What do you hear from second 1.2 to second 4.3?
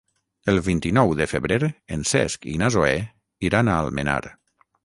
febrer en Cesc i na Zoè iran a Almenar.